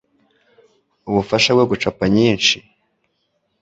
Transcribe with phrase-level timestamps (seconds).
[1.09, 2.55] ubufasha bwo gucapa nyinshi,